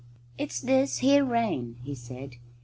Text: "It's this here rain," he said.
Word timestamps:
"It's 0.39 0.59
this 0.59 0.97
here 0.97 1.23
rain," 1.23 1.75
he 1.83 1.93
said. 1.93 2.37